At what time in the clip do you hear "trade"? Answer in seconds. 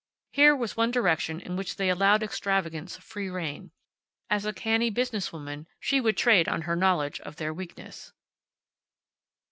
6.17-6.49